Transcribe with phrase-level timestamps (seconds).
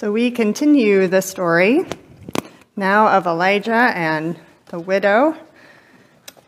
[0.00, 1.84] So we continue the story
[2.74, 5.36] now of Elijah and the widow.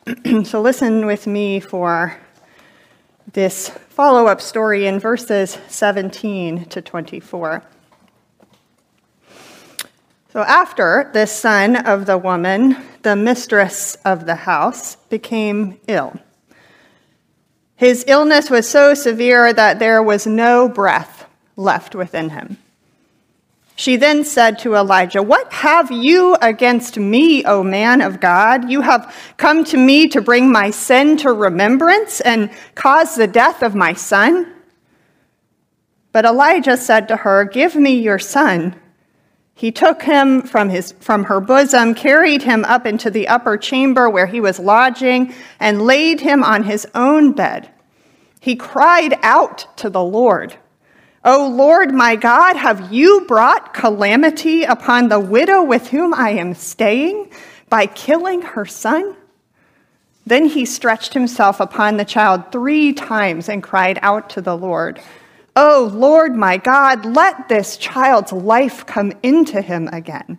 [0.45, 2.17] so listen with me for
[3.31, 7.63] this follow up story in verses 17 to 24.
[10.33, 16.19] So after this son of the woman, the mistress of the house, became ill.
[17.77, 22.57] His illness was so severe that there was no breath left within him.
[23.83, 28.71] She then said to Elijah, What have you against me, O man of God?
[28.71, 33.61] You have come to me to bring my sin to remembrance and cause the death
[33.61, 34.47] of my son?
[36.13, 38.77] But Elijah said to her, Give me your son.
[39.53, 44.09] He took him from, his, from her bosom, carried him up into the upper chamber
[44.09, 47.69] where he was lodging, and laid him on his own bed.
[48.39, 50.57] He cried out to the Lord,
[51.25, 56.55] O Lord my God, have you brought calamity upon the widow with whom I am
[56.55, 57.31] staying
[57.69, 59.17] by killing her son?
[60.27, 65.01] Then he stretched himself upon the child three times and cried out to the Lord.
[65.55, 70.39] O Lord my God, let this child's life come into him again.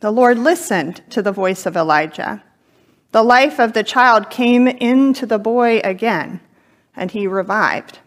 [0.00, 2.42] The Lord listened to the voice of Elijah.
[3.12, 6.40] The life of the child came into the boy again,
[6.96, 8.00] and he revived.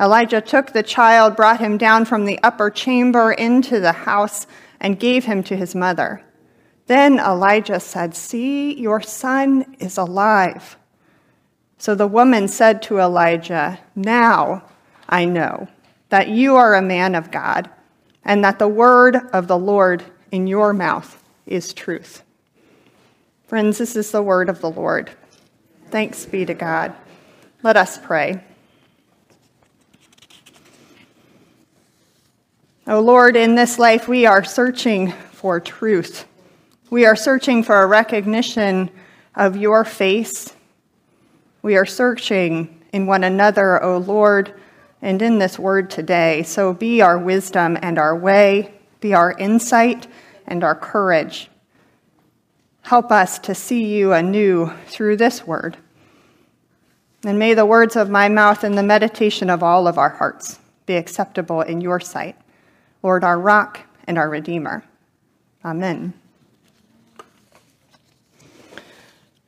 [0.00, 4.46] Elijah took the child, brought him down from the upper chamber into the house,
[4.80, 6.22] and gave him to his mother.
[6.86, 10.76] Then Elijah said, See, your son is alive.
[11.78, 14.64] So the woman said to Elijah, Now
[15.08, 15.68] I know
[16.08, 17.70] that you are a man of God,
[18.24, 22.22] and that the word of the Lord in your mouth is truth.
[23.46, 25.10] Friends, this is the word of the Lord.
[25.90, 26.94] Thanks be to God.
[27.62, 28.42] Let us pray.
[32.86, 36.26] Oh Lord, in this life we are searching for truth.
[36.90, 38.90] We are searching for a recognition
[39.34, 40.54] of your face
[41.64, 44.52] we are searching in one another, O Lord,
[45.00, 46.42] and in this word today.
[46.42, 50.06] So be our wisdom and our way, be our insight
[50.46, 51.48] and our courage.
[52.82, 55.78] Help us to see you anew through this word.
[57.24, 60.58] And may the words of my mouth and the meditation of all of our hearts
[60.84, 62.36] be acceptable in your sight,
[63.04, 64.82] Lord, our rock and our redeemer.
[65.62, 66.14] Amen.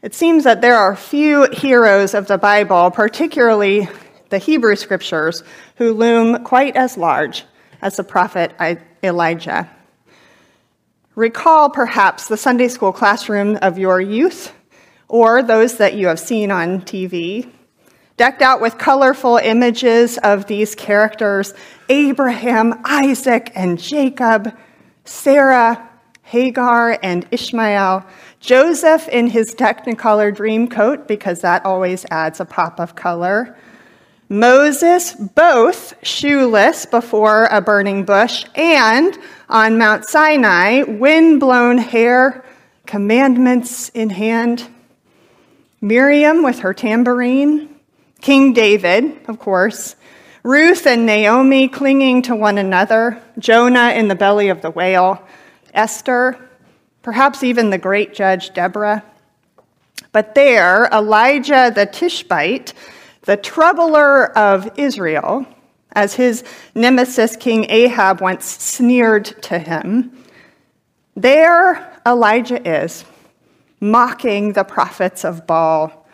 [0.03, 3.89] It seems that there are few heroes of the Bible, particularly
[4.28, 5.43] the Hebrew scriptures,
[5.77, 7.44] who loom quite as large
[7.81, 8.53] as the prophet
[9.03, 9.71] Elijah.
[11.15, 14.53] Recall perhaps the Sunday school classroom of your youth
[15.09, 17.50] or those that you have seen on TV,
[18.16, 21.54] decked out with colorful images of these characters
[21.88, 24.56] Abraham, Isaac, and Jacob,
[25.04, 25.88] Sarah,
[26.22, 28.05] Hagar, and Ishmael
[28.41, 33.56] Joseph in his Technicolor dream coat, because that always adds a pop of color.
[34.28, 39.16] Moses, both shoeless before a burning bush, and
[39.49, 42.44] on Mount Sinai, wind-blown hair,
[42.87, 44.69] commandments in hand.
[45.81, 47.75] Miriam with her tambourine.
[48.26, 49.94] King David, of course.
[50.42, 53.22] Ruth and Naomi clinging to one another.
[53.38, 55.22] Jonah in the belly of the whale.
[55.72, 56.37] Esther,
[57.03, 59.04] perhaps even the great judge Deborah.
[60.10, 62.75] But there, Elijah the Tishbite,
[63.22, 65.47] the troubler of Israel,
[65.93, 66.43] as his
[66.75, 70.10] nemesis King Ahab once sneered to him,
[71.14, 73.04] there Elijah is,
[73.78, 76.06] mocking the prophets of Baal,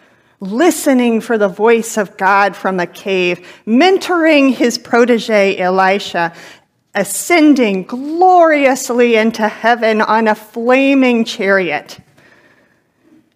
[0.42, 6.34] listening for the voice of God from a cave, mentoring his protege Elisha,
[6.96, 12.00] ascending gloriously into heaven on a flaming chariot.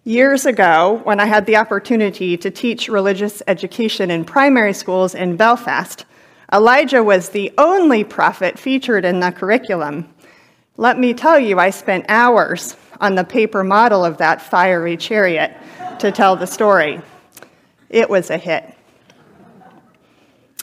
[0.03, 5.37] Years ago, when I had the opportunity to teach religious education in primary schools in
[5.37, 6.05] Belfast,
[6.51, 10.13] Elijah was the only prophet featured in the curriculum.
[10.75, 15.55] Let me tell you, I spent hours on the paper model of that fiery chariot
[15.99, 17.01] to tell the story.
[17.89, 18.73] It was a hit.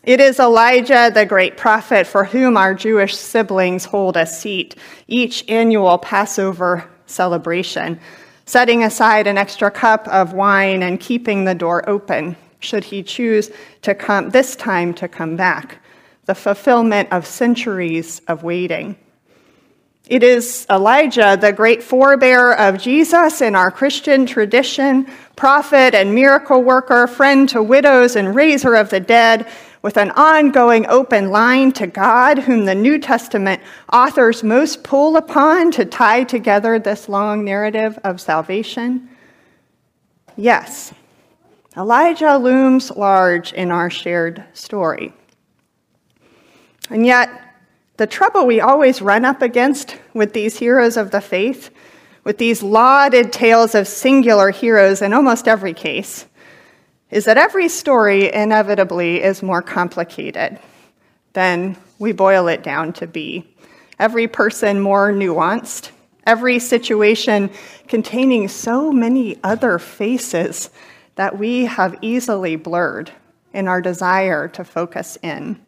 [0.03, 4.77] It is Elijah, the great prophet, for whom our Jewish siblings hold a seat
[5.09, 7.99] each annual Passover celebration,
[8.45, 13.51] setting aside an extra cup of wine and keeping the door open should he choose
[13.83, 15.79] to come this time to come back,
[16.27, 18.97] the fulfillment of centuries of waiting.
[20.07, 26.63] It is Elijah, the great forebearer of Jesus in our Christian tradition, prophet and miracle
[26.63, 29.47] worker, friend to widows and raiser of the dead,
[29.83, 33.61] with an ongoing open line to God, whom the New Testament
[33.93, 39.11] authors most pull upon to tie together this long narrative of salvation?
[40.37, 40.95] Yes,
[41.77, 45.13] Elijah looms large in our shared story.
[46.89, 47.29] And yet,
[47.97, 51.71] the trouble we always run up against with these heroes of the faith,
[52.25, 56.27] with these lauded tales of singular heroes in almost every case,
[57.11, 60.59] is that every story inevitably is more complicated
[61.35, 63.47] than we boil it down to be.
[63.99, 65.91] Every person more nuanced,
[66.27, 67.51] every situation
[67.87, 70.71] containing so many other faces
[71.17, 73.11] that we have easily blurred
[73.53, 75.65] in our desire to focus in.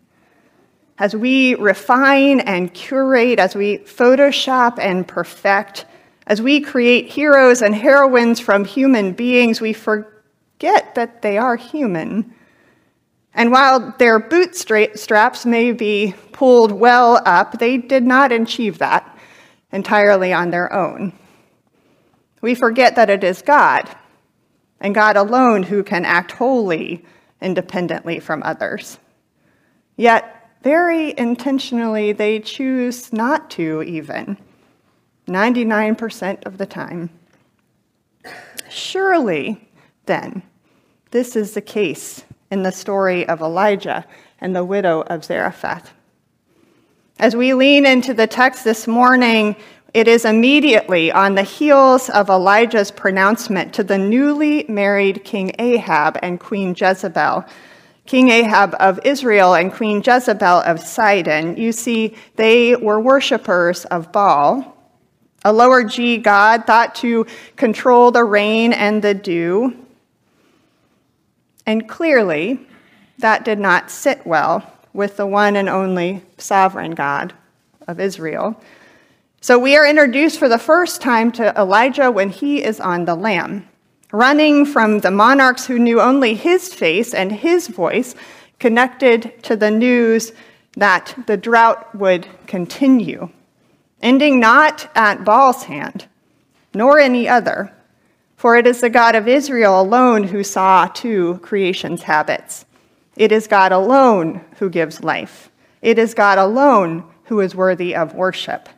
[0.99, 5.85] As we refine and curate, as we Photoshop and perfect,
[6.27, 12.35] as we create heroes and heroines from human beings, we forget that they are human.
[13.33, 19.17] And while their bootstraps may be pulled well up, they did not achieve that
[19.71, 21.13] entirely on their own.
[22.41, 23.89] We forget that it is God,
[24.81, 27.05] and God alone, who can act wholly
[27.41, 28.99] independently from others.
[29.97, 30.33] Yet,
[30.63, 34.39] very intentionally, they choose not to, even
[35.27, 37.11] 99% of the time.
[38.69, 39.69] Surely,
[40.07, 40.43] then,
[41.11, 44.05] this is the case in the story of Elijah
[44.41, 45.93] and the widow of Zarephath.
[47.19, 49.57] As we lean into the text this morning,
[49.95, 56.19] it is immediately on the heels of Elijah's pronouncement to the newly married King Ahab
[56.23, 57.47] and Queen Jezebel
[58.07, 64.13] King Ahab of Israel and Queen Jezebel of Sidon, you see, they were worshippers of
[64.13, 64.76] Baal,
[65.45, 69.77] a lower G god thought to control the rain and the dew.
[71.67, 72.61] And clearly,
[73.19, 77.35] that did not sit well with the one and only sovereign God
[77.87, 78.61] of Israel.
[79.41, 83.15] So we are introduced for the first time to Elijah when he is on the
[83.15, 83.69] lam
[84.13, 88.15] running from the monarchs who knew only his face and his voice,
[88.59, 90.33] connected to the news
[90.77, 93.29] that the drought would continue,
[94.07, 96.07] ending not at Baal's hand,
[96.75, 97.73] nor any other,
[98.37, 102.65] for it is the God of Israel alone who saw to creation's habits.
[103.17, 105.51] It is God alone who gives life.
[105.83, 108.69] It is God alone who is worthy of worship.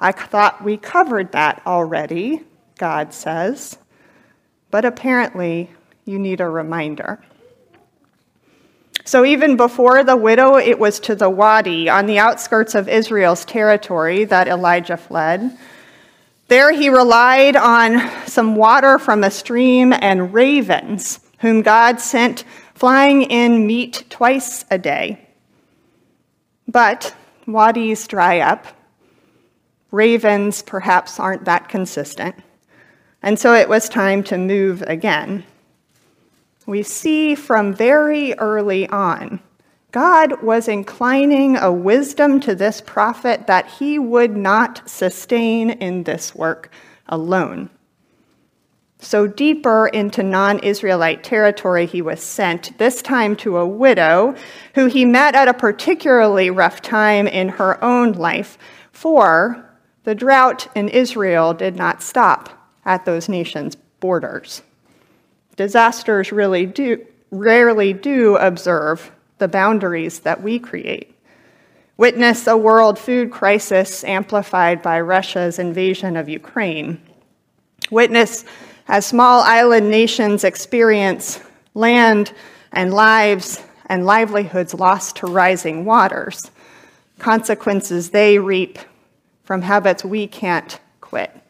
[0.00, 2.42] I thought we covered that already,
[2.78, 3.78] God says
[4.74, 5.70] but apparently
[6.04, 7.20] you need a reminder.
[9.04, 13.44] So, even before the widow, it was to the Wadi on the outskirts of Israel's
[13.44, 15.58] territory that Elijah fled.
[16.48, 22.44] There he relied on some water from a stream and ravens, whom God sent
[22.74, 25.26] flying in meat twice a day.
[26.68, 27.14] But
[27.46, 28.66] wadis dry up.
[29.90, 32.34] Ravens perhaps aren't that consistent.
[33.22, 35.44] And so it was time to move again.
[36.66, 39.40] We see from very early on,
[39.92, 46.34] God was inclining a wisdom to this prophet that he would not sustain in this
[46.34, 46.70] work
[47.06, 47.70] alone.
[48.98, 54.34] So, deeper into non Israelite territory, he was sent, this time to a widow
[54.74, 58.56] who he met at a particularly rough time in her own life,
[58.90, 59.64] for
[60.04, 62.48] the drought in Israel did not stop
[62.84, 64.62] at those nations' borders.
[65.56, 71.16] Disasters really do, rarely do observe the boundaries that we create.
[71.96, 77.00] Witness a world food crisis amplified by Russia's invasion of Ukraine.
[77.90, 78.44] Witness
[78.88, 81.40] as small island nations experience
[81.74, 82.32] land
[82.72, 86.50] and lives and livelihoods lost to rising waters,
[87.18, 88.78] consequences they reap
[89.44, 91.43] from habits we can't quit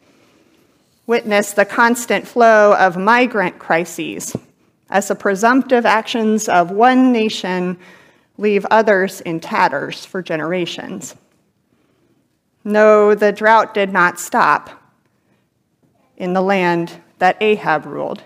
[1.07, 4.35] witness the constant flow of migrant crises
[4.89, 7.77] as the presumptive actions of one nation
[8.37, 11.15] leave others in tatters for generations.
[12.63, 14.69] No, the drought did not stop
[16.17, 18.23] in the land that Ahab ruled.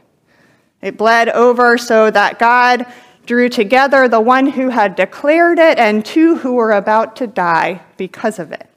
[0.82, 2.86] It bled over so that God
[3.26, 7.82] drew together the one who had declared it and two who were about to die
[7.98, 8.68] because of it.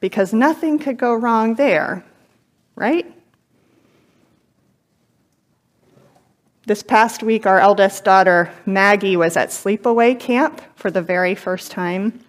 [0.00, 2.04] Because nothing could go wrong there
[2.76, 3.06] right?
[6.64, 11.72] This past week, our eldest daughter, Maggie, was at sleepaway camp for the very first
[11.72, 12.24] time.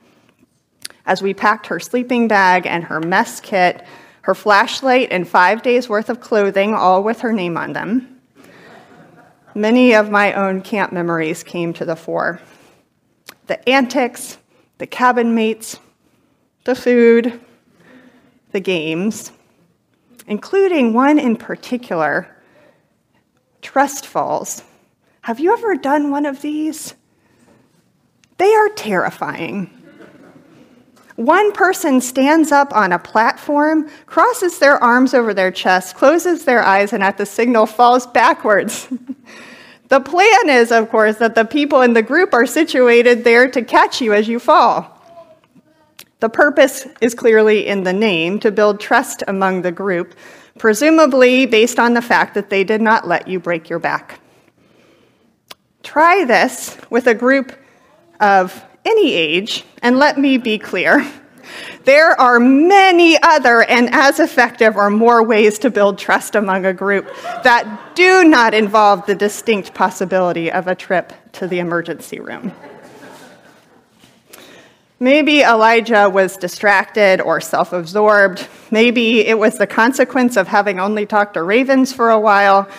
[1.06, 3.86] As we packed her sleeping bag and her mess kit,
[4.22, 8.22] her flashlight, and five days' worth of clothing, all with her name on them,
[9.54, 12.40] many of my own camp memories came to the fore.
[13.48, 14.38] the antics,
[14.78, 15.78] the cabin mates,
[16.64, 17.40] the food,
[18.52, 19.32] the games,
[20.28, 22.30] including one in particular
[23.62, 24.64] trust falls.
[25.22, 26.96] Have you ever done one of these?
[28.38, 29.70] They are terrifying.
[31.16, 36.64] One person stands up on a platform, crosses their arms over their chest, closes their
[36.64, 38.88] eyes, and at the signal falls backwards.
[39.90, 43.62] the plan is, of course, that the people in the group are situated there to
[43.62, 44.93] catch you as you fall.
[46.24, 50.16] The purpose is clearly in the name to build trust among the group,
[50.58, 54.22] presumably based on the fact that they did not let you break your back.
[55.84, 57.52] Try this with a group
[58.22, 61.06] of any age, and let me be clear.
[61.84, 66.72] There are many other and as effective or more ways to build trust among a
[66.72, 67.14] group
[67.44, 72.54] that do not involve the distinct possibility of a trip to the emergency room.
[75.04, 78.48] Maybe Elijah was distracted or self absorbed.
[78.72, 82.70] Maybe it was the consequence of having only talked to ravens for a while.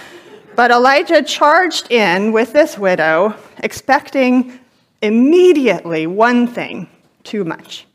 [0.57, 4.59] But Elijah charged in with this widow, expecting
[5.03, 6.89] immediately one thing
[7.25, 7.87] too much.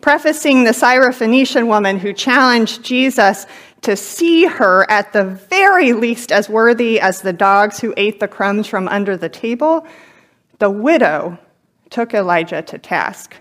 [0.00, 3.46] Prefacing the Syrophoenician woman who challenged Jesus
[3.82, 8.26] to see her at the very least as worthy as the dogs who ate the
[8.26, 9.86] crumbs from under the table,
[10.58, 11.38] the widow
[11.90, 13.36] took Elijah to task.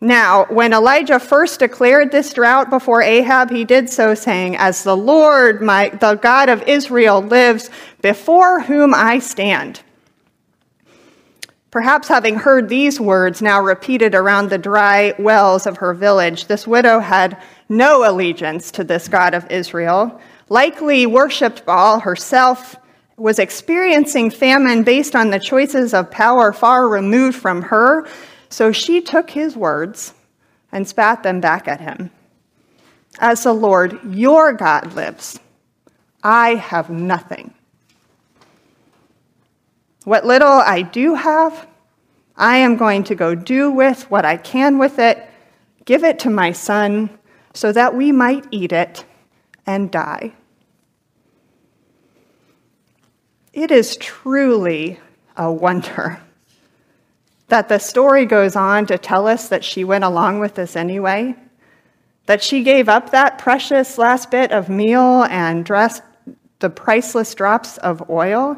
[0.00, 4.96] Now, when Elijah first declared this drought before Ahab, he did so saying, As the
[4.96, 7.68] Lord, my, the God of Israel, lives,
[8.00, 9.82] before whom I stand.
[11.72, 16.66] Perhaps having heard these words now repeated around the dry wells of her village, this
[16.66, 17.36] widow had
[17.68, 22.76] no allegiance to this God of Israel, likely worshiped Baal herself
[23.18, 28.06] was experiencing famine based on the choices of power far removed from her,
[28.48, 30.14] so she took his words
[30.70, 32.10] and spat them back at him.
[33.18, 35.40] As the Lord your God lives,
[36.22, 37.52] I have nothing.
[40.04, 41.66] What little I do have,
[42.36, 45.28] I am going to go do with what I can with it,
[45.84, 47.10] give it to my son,
[47.52, 49.04] so that we might eat it
[49.66, 50.34] and die.
[53.58, 55.00] It is truly
[55.36, 56.20] a wonder
[57.48, 61.34] that the story goes on to tell us that she went along with this anyway,
[62.26, 66.04] that she gave up that precious last bit of meal and dressed
[66.60, 68.56] the priceless drops of oil,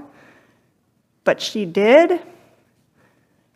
[1.25, 2.21] but she did.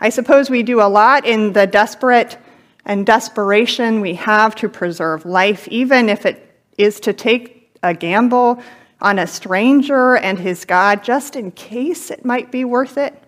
[0.01, 2.39] I suppose we do a lot in the desperate
[2.87, 8.63] and desperation we have to preserve life, even if it is to take a gamble
[9.01, 13.21] on a stranger and his God just in case it might be worth it?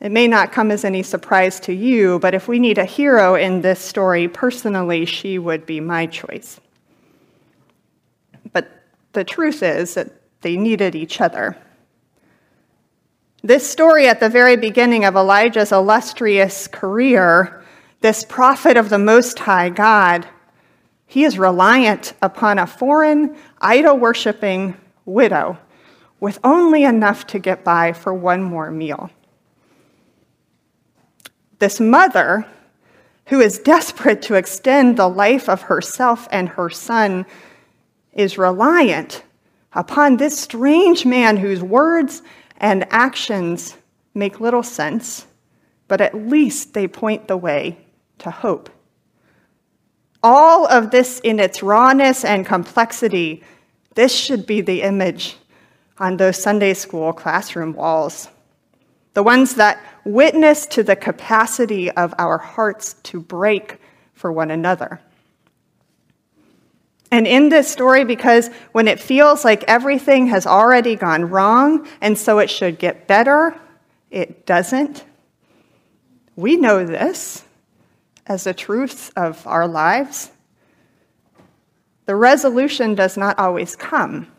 [0.00, 3.36] It may not come as any surprise to you, but if we need a hero
[3.36, 6.60] in this story, personally, she would be my choice.
[8.52, 8.68] But
[9.12, 11.56] the truth is that they needed each other.
[13.44, 17.62] This story at the very beginning of Elijah's illustrious career,
[18.00, 20.26] this prophet of the Most High God,
[21.12, 25.58] he is reliant upon a foreign, idol worshiping widow
[26.20, 29.10] with only enough to get by for one more meal.
[31.58, 32.46] This mother,
[33.26, 37.26] who is desperate to extend the life of herself and her son,
[38.14, 39.22] is reliant
[39.74, 42.22] upon this strange man whose words
[42.56, 43.76] and actions
[44.14, 45.26] make little sense,
[45.88, 47.76] but at least they point the way
[48.20, 48.70] to hope.
[50.22, 53.42] All of this in its rawness and complexity,
[53.94, 55.36] this should be the image
[55.98, 58.28] on those Sunday school classroom walls.
[59.14, 63.78] The ones that witness to the capacity of our hearts to break
[64.14, 65.00] for one another.
[67.10, 72.16] And in this story, because when it feels like everything has already gone wrong and
[72.16, 73.54] so it should get better,
[74.10, 75.04] it doesn't.
[76.36, 77.44] We know this
[78.26, 80.30] as the truths of our lives,
[82.06, 84.30] the resolution does not always come.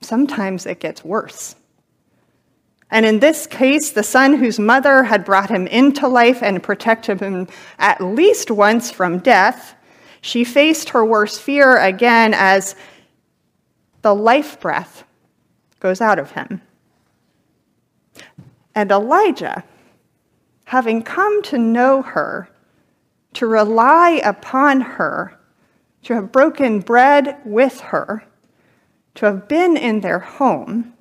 [0.00, 1.56] Sometimes it gets worse.
[2.90, 7.20] And in this case, the son whose mother had brought him into life and protected
[7.20, 7.46] him
[7.78, 9.76] at least once from death,
[10.22, 12.74] she faced her worst fear again as
[14.02, 15.04] the life breath
[15.78, 16.60] goes out of him.
[18.74, 19.64] And Elijah,
[20.64, 22.48] having come to know her,
[23.34, 25.38] to rely upon her,
[26.02, 28.24] to have broken bread with her,
[29.16, 30.94] to have been in their home,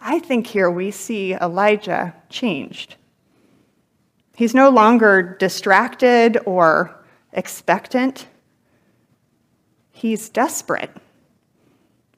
[0.00, 2.96] I think here we see Elijah changed.
[4.36, 8.28] He's no longer distracted or expectant.
[9.90, 10.90] He's desperate,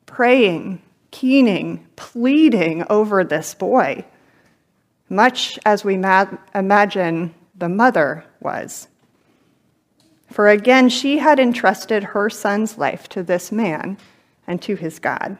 [0.04, 4.04] praying, keening, pleading over this boy,
[5.08, 8.88] much as we ma- imagine the mother was.
[10.30, 13.98] For again, she had entrusted her son's life to this man
[14.46, 15.38] and to his God.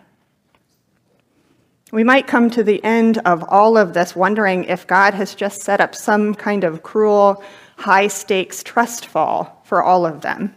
[1.92, 5.62] We might come to the end of all of this wondering if God has just
[5.62, 7.42] set up some kind of cruel,
[7.76, 10.54] high stakes trust fall for all of them.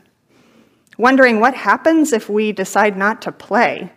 [0.97, 3.91] Wondering what happens if we decide not to play,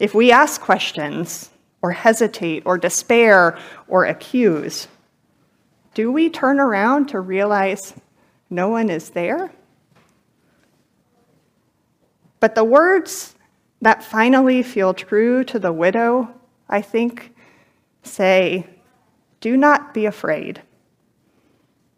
[0.00, 1.50] if we ask questions,
[1.82, 4.88] or hesitate, or despair, or accuse.
[5.96, 7.94] Do we turn around to realize
[8.50, 9.50] no one is there?
[12.38, 13.34] But the words
[13.80, 16.28] that finally feel true to the widow
[16.68, 17.34] I think,
[18.02, 18.66] say,
[19.40, 20.60] Do not be afraid.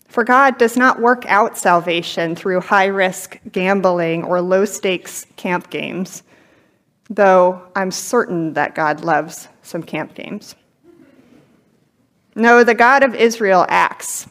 [0.07, 5.71] For God does not work out salvation through high risk gambling or low stakes camp
[5.71, 6.23] games,
[7.11, 10.55] though I'm certain that God loves some camp games.
[12.39, 14.29] No, the God of Israel acts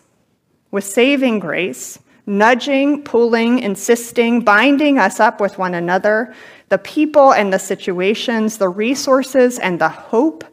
[0.71, 6.33] with saving grace, nudging, pulling, insisting, binding us up with one another
[6.69, 10.45] the people and the situations, the resources and the hope,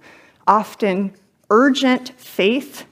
[0.46, 1.12] often
[1.50, 2.86] urgent faith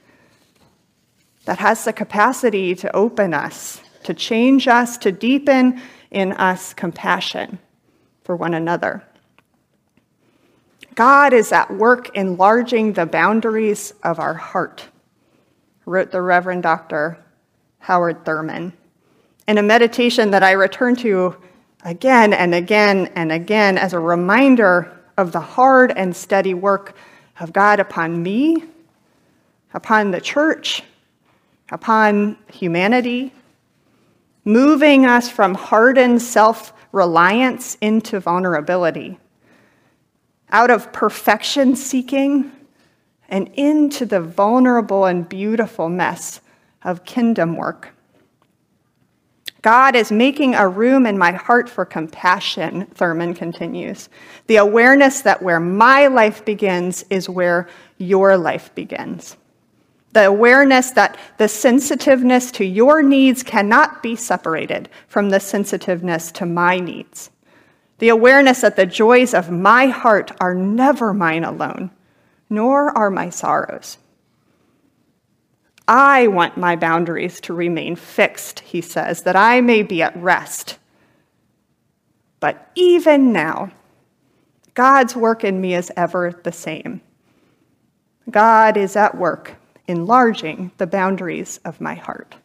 [1.45, 7.59] that has the capacity to open us, to change us, to deepen in us compassion
[8.23, 9.03] for one another.
[10.95, 14.85] God is at work enlarging the boundaries of our heart,
[15.85, 17.17] wrote the Reverend Dr.
[17.79, 18.73] Howard Thurman.
[19.47, 21.35] In a meditation that I return to
[21.83, 26.95] again and again and again as a reminder of the hard and steady work
[27.39, 28.63] of God upon me,
[29.73, 30.83] upon the church,
[31.71, 33.33] upon humanity,
[34.45, 39.17] moving us from hardened self reliance into vulnerability,
[40.53, 42.51] out of perfection seeking
[43.27, 46.39] and into the vulnerable and beautiful mess
[46.83, 47.89] of kingdom work.
[49.63, 54.09] God is making a room in my heart for compassion, Thurman continues.
[54.47, 59.37] The awareness that where my life begins is where your life begins.
[60.11, 66.45] The awareness that the sensitiveness to your needs cannot be separated from the sensitiveness to
[66.45, 67.31] my needs.
[67.99, 71.91] The awareness that the joys of my heart are never mine alone,
[72.49, 73.97] nor are my sorrows.
[75.87, 80.77] I want my boundaries to remain fixed, he says, that I may be at rest.
[82.39, 83.71] But even now,
[84.73, 87.01] God's work in me is ever the same.
[88.29, 89.55] God is at work
[89.87, 92.35] enlarging the boundaries of my heart.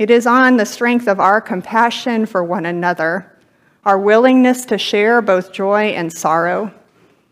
[0.00, 3.36] It is on the strength of our compassion for one another,
[3.84, 6.72] our willingness to share both joy and sorrow,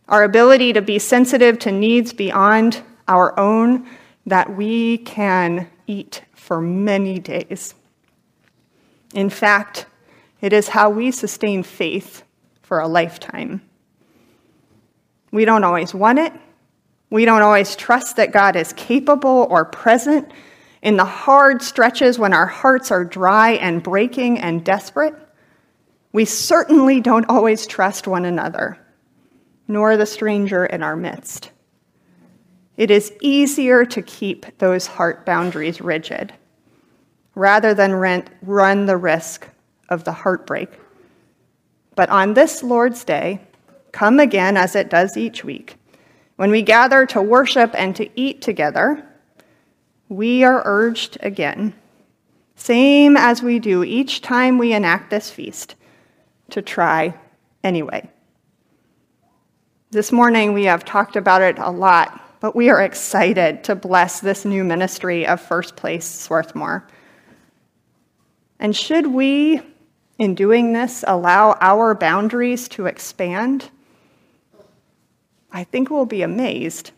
[0.06, 3.88] our ability to be sensitive to needs beyond our own
[4.26, 7.74] that we can eat for many days.
[9.14, 9.86] In fact,
[10.42, 12.22] it is how we sustain faith
[12.60, 13.62] for a lifetime.
[15.32, 16.34] We don't always want it.
[17.08, 20.30] We don't always trust that God is capable or present
[20.82, 25.14] in the hard stretches when our hearts are dry and breaking and desperate.
[26.12, 28.78] We certainly don't always trust one another,
[29.66, 31.50] nor the stranger in our midst
[32.78, 36.32] it is easier to keep those heart boundaries rigid
[37.34, 37.92] rather than
[38.42, 39.48] run the risk
[39.88, 40.70] of the heartbreak.
[41.96, 43.40] But on this Lord's Day,
[43.90, 45.76] come again as it does each week.
[46.36, 49.04] When we gather to worship and to eat together,
[50.08, 51.74] we are urged again,
[52.54, 55.74] same as we do each time we enact this feast,
[56.50, 57.14] to try
[57.62, 58.08] anyway.
[59.90, 64.20] This morning we have talked about it a lot but we are excited to bless
[64.20, 66.86] this new ministry of First Place Swarthmore.
[68.60, 69.60] And should we,
[70.18, 73.70] in doing this, allow our boundaries to expand,
[75.50, 76.92] I think we'll be amazed.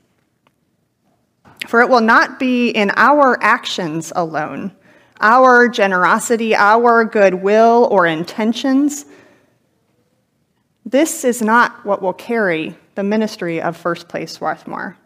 [1.67, 4.73] For it will not be in our actions alone,
[5.21, 9.05] our generosity, our goodwill, or intentions.
[10.87, 14.97] This is not what will carry the ministry of First Place Swarthmore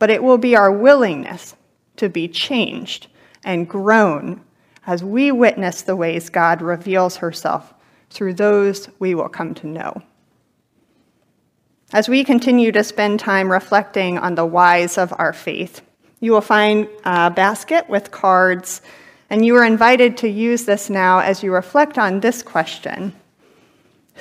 [0.00, 1.54] but it will be our willingness
[1.96, 3.06] to be changed
[3.44, 4.40] and grown
[4.86, 7.72] as we witness the ways God reveals herself
[8.08, 10.02] through those we will come to know.
[11.92, 15.82] As we continue to spend time reflecting on the whys of our faith,
[16.20, 18.80] you will find a basket with cards,
[19.28, 23.12] and you are invited to use this now as you reflect on this question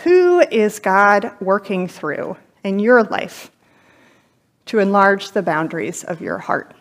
[0.03, 3.51] Who is God working through in your life
[4.65, 6.73] to enlarge the boundaries of your heart?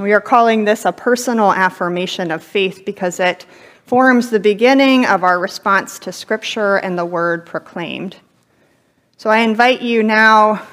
[0.00, 3.44] We are calling this a personal affirmation of faith because it
[3.84, 8.16] forms the beginning of our response to Scripture and the word proclaimed.
[9.18, 10.64] So I invite you now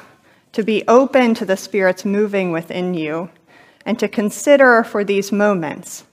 [0.52, 3.32] to be open to the Spirit's moving within you
[3.88, 6.04] and to consider for these moments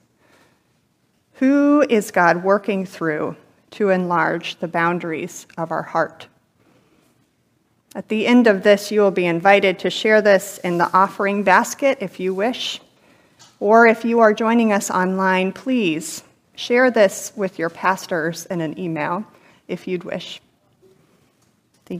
[1.33, 3.35] who is God working through
[3.71, 6.25] to enlarge the boundaries of our heart.
[7.93, 11.43] At the end of this, you will be invited to share this in the offering
[11.43, 12.81] basket if you wish.
[13.59, 16.23] Or if you are joining us online, please
[16.55, 19.23] share this with your pastors in an email
[19.67, 20.41] if you'd wish.